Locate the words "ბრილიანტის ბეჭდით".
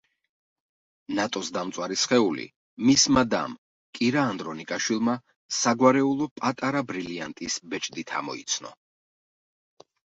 6.95-8.17